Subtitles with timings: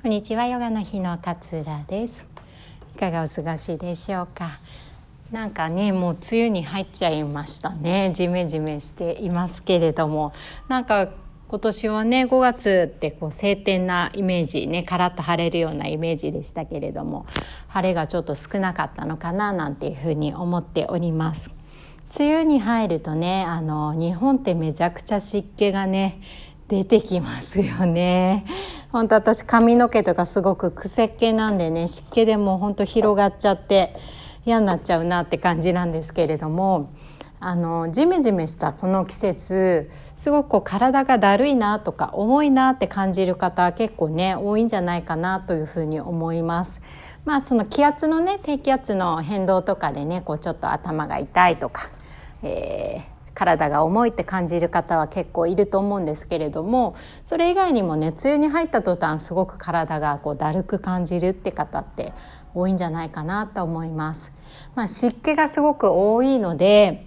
[0.00, 0.46] こんにちは。
[0.46, 2.24] ヨガの日の勝浦です。
[2.94, 4.60] いかがお過ごしでしょうか？
[5.32, 8.12] なんかねもう梅雨に入っちゃいましたね。
[8.14, 10.32] ジメジメしていますけれども。
[10.68, 11.08] なんか
[11.48, 17.26] 今年はね5月ってこう晴天なイメージねカラッと晴れるようなイメージでしたけれども
[17.66, 21.50] 晴れがちょっと少なかったのかななんていうふうに思っております。
[22.16, 26.20] 梅雨に入るとねあの日本ってめちゃくちゃ湿気がね
[26.68, 28.46] 出てきますよね。
[28.90, 33.94] 本当私髪の毛とかすごく癖っ気なんでね湿気でも本当広がっちゃって
[34.46, 36.90] 嫌になっちゃうなって感じなんですけれども
[37.40, 46.80] あのジメジメしたこの季節すごくこう体がだるいなとか重いなって感じる方結構ね多いんじゃないかなというふうに思います。
[47.24, 51.90] まあその気圧のね低気圧の変動とかでねこうちょっと頭が痛いとか、
[52.42, 62.12] えー体が重いって感じる方は結構いると思うんですけれどもそれ以外にもね梅雨に入った途端すごく体がこうだるく感じるって方って
[62.52, 64.32] 多いんじゃないかなと思います。
[64.74, 67.06] まあ、湿気がすごく多いので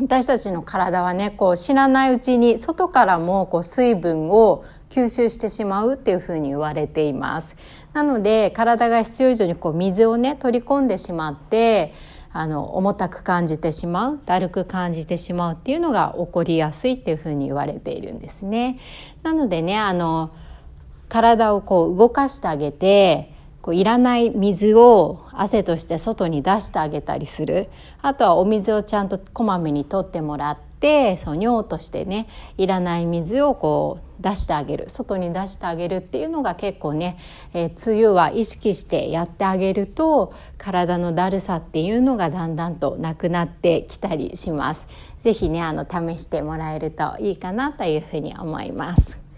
[0.00, 7.54] 私たちの体はねこう知らないうちに外からもこう水分を吸収してしまうっていうふうに言われています
[7.92, 11.92] なので体が必要以上にこう水をね取り込んでしまって
[12.32, 18.78] あの重たく感じてしまうだるく感じてしまうっていうのが起こりやすいっていうふうに言われているんですね。
[19.22, 20.30] なのでねあの
[21.08, 27.68] 体をこう動かしてあげてこういらない水を汗として外に出してあげたりする
[28.00, 30.69] あとはお水をちゃんとこまめにとってもらって
[31.18, 37.18] そう尿としてねいらない水をこう出してあげる外に出してあげるっていうのが結構ね、
[37.52, 44.86] えー、梅雨は意識してやってあげると体のだるさっていうのがだんだんとなくなってきたりします。
[45.22, 49.29] ぜひねあの試してもらえるといいかなというふうに思います。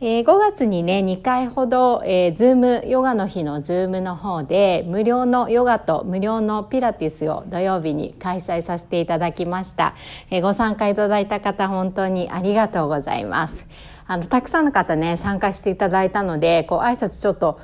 [0.00, 9.96] えー、5月にね2回ほど、えー、 Zoom ヨガの日の Zoom の方で無料のヨガと無料のピラティスを土曜日に開催させていただきました、
[10.30, 13.66] えー、ご参加いただいた方本当にありがとうございます。
[14.06, 17.60] あのたくさんの方ね参加していただいたのでこう挨拶ちょっと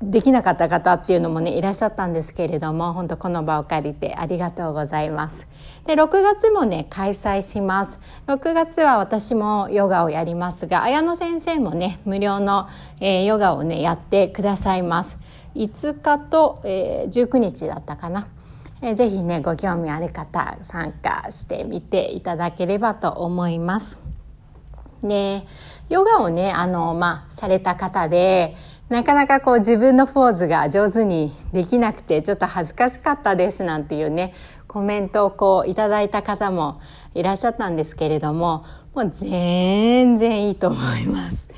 [0.00, 5.46] できなかった方っていうのもねいらっしゃったんですけれども本当この場を借りてありがとうございます。
[5.86, 8.00] で6月もね開催します。
[8.26, 12.68] 6月は私もヨガをやりますが綾野先生もね無料の、
[13.00, 15.18] えー、ヨガをねやってくださいます。
[15.54, 18.28] 5日と、えー、19日だったかな。
[18.80, 24.00] えー、ぜひねご興味ある方参加してみていただければと思います。
[25.02, 25.46] で
[25.90, 28.56] ヨガをねあのまあされた方で
[28.88, 34.32] なかなかこう自分のポーズが上手にできなくてちょっと恥ずかしかったですなんていうね
[34.68, 36.80] コメントをこういただいた方も
[37.14, 38.64] いらっしゃったんですけれども
[38.94, 41.48] もう全然いいと思います。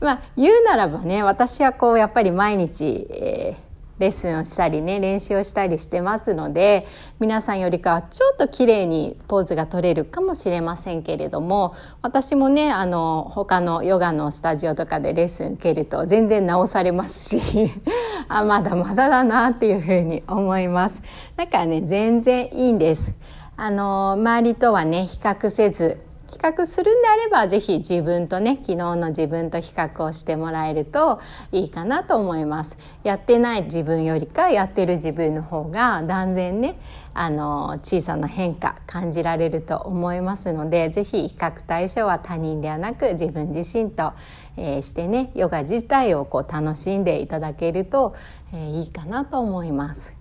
[0.00, 3.67] まあ言うならばね私はこうやっぱり毎日、えー
[3.98, 6.86] レッスンをしたりね練習をしたりしてますので
[7.18, 17.70] 皆さんよりかはちょっと綺麗にポーズが取れるかもしれませんけれども私もねあの他のヨガのスタジオとかでレッスン受けると全然直されますし
[18.28, 21.00] あまだまだだなっていうふうに思います。
[21.36, 23.12] だからね全然いいんです。
[23.56, 25.98] あの周りとはね比較せず
[26.38, 36.78] 比較するんであればぜひ自分とね昨日の自分と比較をしてもらえるといいかなと思いますやってない自分よりかやってる自分の方が断然ね
[37.12, 44.12] あの小さな変化感じられると思いますのでぜひ比較対象は他人ではなく自分自身と、
[44.56, 48.14] えー、してねヨガ自体をこう楽しんでいただけると、
[48.52, 50.12] えー、いいかなと思います。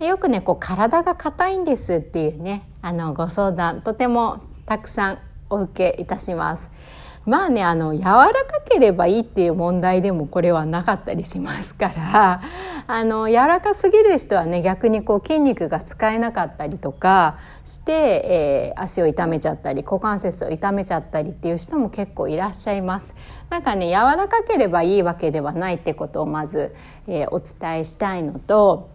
[0.00, 5.18] よくねこう体が硬いんですっていうねあのご相談とてもたくさん
[5.52, 6.70] お受けいたします。
[7.24, 12.42] まあねあの柔らかければいいっていう問題でもこれはなかったりしますから
[12.88, 23.14] あの柔らかすぎる人はね逆にこう筋肉が使えなかったりとかして、えー、足を痛めちゃったり股関節を痛めちゃったりっていう人も結構いらっしゃいます。
[23.50, 26.74] なんかね柔らかければいいわけではないってことをまず、
[27.06, 28.88] えー、お伝えしたいのと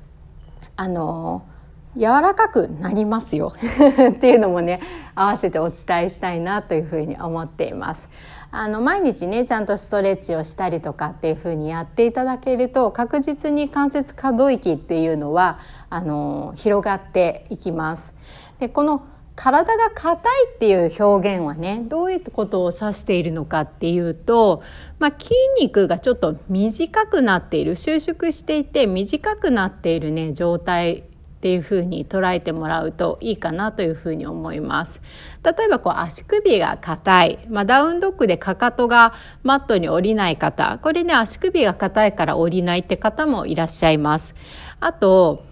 [0.75, 1.56] あのー
[1.97, 3.53] 柔らかくなりますよ
[4.11, 4.81] っていうのもね
[5.15, 8.09] 合わせてお伝えしたいなというふうに思っています。
[8.49, 15.59] あの毎日ねちゃんとストレッチをしたりとかっていうふうにやっていただけると確実に関節可動域っていうのは
[15.89, 18.13] あの広がっていきます。
[18.59, 19.01] でこの
[19.35, 24.63] 体が硬いっていう表現はねどういうことを指しているのかっていうと、
[24.97, 31.03] まあ、筋肉がちょっと短くなっている収縮していて短くなっているね状態
[31.47, 34.99] っていうふうに捉えてもらうといいかなというふうに思います。
[35.45, 39.13] 例えばこう足首が硬い、まあ、ダウンドッグでかかとが
[39.43, 40.77] マットに降りない方。
[40.83, 44.35] これね足首が硬いから降りないって方もいらっしゃいます。
[44.81, 45.45] あと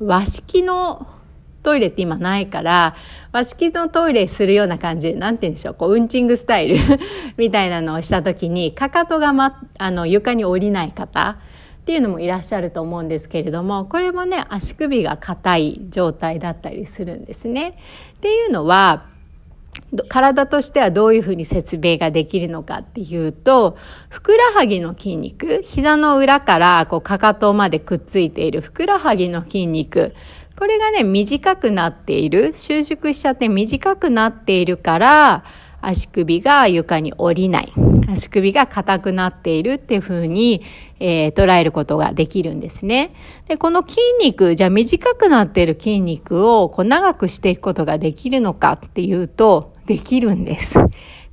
[0.00, 1.06] 和式の
[1.62, 2.96] トイレって今ないから
[3.30, 5.12] 和式のトイレするような感じ。
[5.12, 5.74] なんて言うんでしょう。
[5.74, 6.76] こうウンチングスタイル。
[7.36, 11.36] みたいなのをした時にかかとが、ま、あの床に降りない方。
[11.82, 17.70] っていうのもいらっしゃると思うんですけれどもこれもね足首が硬い状態だったりするんですね。
[18.18, 19.06] っていうのは
[20.08, 23.76] 体としてはどういうふうに説明ができるのかっていうと
[24.10, 30.14] ふくらはぎの筋肉膝の裏からこうかかとまでくっついているふくらはぎの筋肉
[30.58, 35.44] これがね短くなっている収縮しちゃって短くなっているから
[35.80, 37.72] 足首が床に降りない
[38.12, 40.62] 足首が硬くなっているっていうふうに、
[41.00, 43.14] えー、捉えることができるんですね。
[43.48, 50.78] でこの筋肉じゃあ短くなっている筋肉をこう長くしていくことができるのかっていうとできるんです。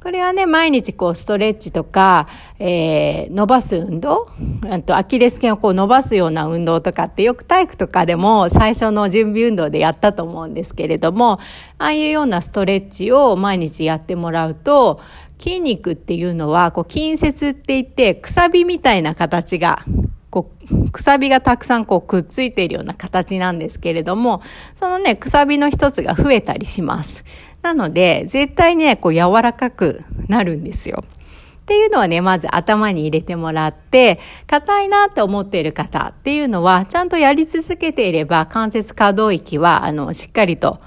[0.02, 4.30] これはね、毎日こうストレッチとか、えー、伸ばす運動、
[4.70, 11.34] あとアキレス腱をこう伸ばすような運動とかってよく体育とかでも最初の準備運動でやったと思うんですけれども、
[11.80, 15.02] ああいうようなストレッチを毎日やってもらうと、
[15.38, 19.84] 筋肉っていうのはこう筋節って言ってくさびみたいな形が
[20.30, 24.42] こう、くさびがたくさんこうくっついているような形なんですけれども、
[24.76, 27.26] そのね、くさびの一つが増えたりします。
[27.62, 31.04] なので、絶対ね、こう柔らかくなるんですよ。
[31.04, 40.80] っていうのはね、まず頭に入れてもらって、硬いなって思っている方っていうのは、ちゃんとやり続けていれば、関節可動域は、あの、しっかりと、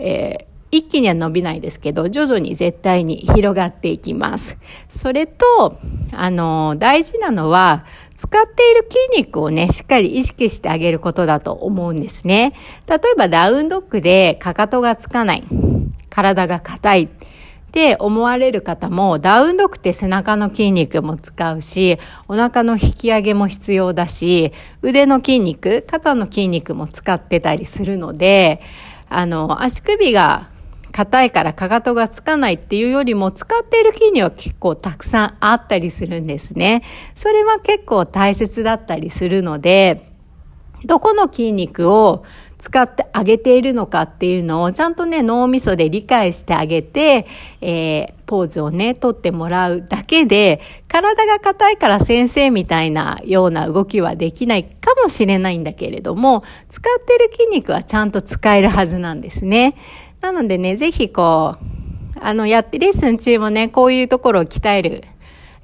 [0.00, 4.56] えー、一気には伸びないですけど、徐々に絶対に広がっていきます。
[4.88, 5.78] それと、
[6.10, 7.84] あの、大事なのは、
[8.16, 12.54] 使っている筋肉をね、しっかり意識してあげることだと思うんですね。
[12.88, 15.44] 例えばダウンドッグでかかとがつかない。
[16.14, 17.08] 体が硬いっ
[17.72, 28.62] て思われる方もダウンドッグって背中の筋肉も使うしお腹の引き上げも必要だし腕の筋肉肩の筋肉も使ってたりするので
[29.08, 30.50] あの足首が
[30.92, 36.84] 硬いからかかとがつかないっていうよりも使っている筋肉は結構たくさんあったりするんですね。
[37.16, 40.14] それは結構大切だったりするので
[40.84, 42.24] どこの筋肉を
[42.58, 47.26] 使ってあげているのかっていうのをちゃんとね脳みそで理解してあげて、
[47.60, 59.76] えー、ポーズをね取ってもらうだけで体が硬いから先生みたいなような動きはできないかもしれないんだけれども使ってる筋肉はちゃんと使えるはずなんですね。
[60.24, 65.04] なのでね、ぜひこう、あの、やって、レッスン中もね、こういうところを鍛える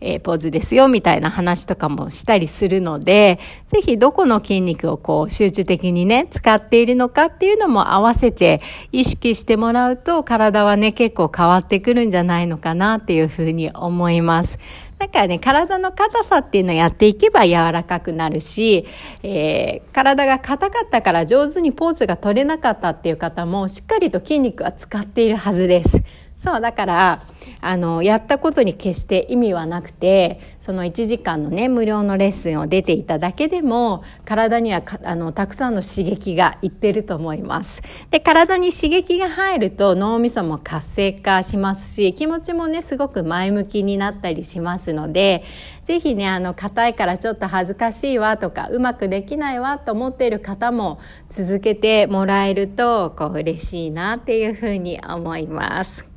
[0.00, 3.38] えー、ポーズですよみたいな話とかもしたりするので、
[3.72, 8.60] ぜひどこの筋肉をこう集中的にね、使っているのかっていうのも合わせて
[8.92, 14.58] 意識してもらうと体はね、結構変わってくるんじゃないのかなっていうふうに思います。
[15.00, 18.86] だかね、体の硬さっていうのをやっていけば柔らかくなるし、
[19.22, 26.02] えー、体が硬かったから上手にポーズが取れなかったっていう方もしっかりと筋肉は使っているはずです。
[26.42, 27.22] そうだから
[27.60, 45.44] あのやったことに決して意味はなくてその1時間のね無料のレッスンを出ていただけでも体にはあのたくさんの刺激がいってると思いますで体に刺激が入ると脳みそも活性化しますし気持ちもねすごく前向きになったりしますので
[45.86, 56.09] 是非ねあの硬いからちょっと恥ずかしいわとかうまくできないわと思っている方も続けてもらえるとこう嬉しいなっていうふうに思います。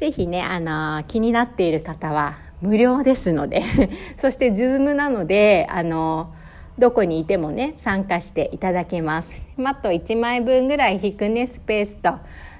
[0.00, 3.62] ぜひね、あの、気になっている方は無料ですので
[4.16, 6.32] そしてズームなので、あの、
[6.78, 9.42] どこにいてもね、参加していただけます。
[9.58, 12.14] マット1枚分ぐらい引くね、スペースと、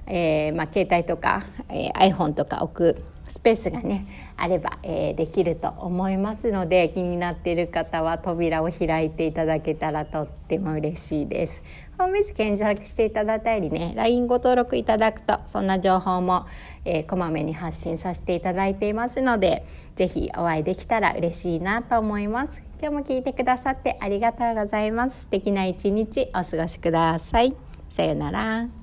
[0.07, 4.07] えー、まあ、携帯とか、えー、iPhone とか置くスペースがね
[4.37, 11.63] あれば、えー、できると思いますので気になっている方は扉を開いていただけたらとっても嬉しいです
[12.01, 16.47] ホームページ検索していただいたりね LINE ご登録いただくとそんな情報も、
[16.87, 19.67] えー、こまめに発信させていただいていますので
[19.97, 22.63] 是非お会いできたら嬉しいなと思います。
[22.81, 25.25] 今日も聞いてくださってありがとうございます。
[25.25, 27.55] 素敵な一日お過ごしください。
[27.91, 28.80] さようなら。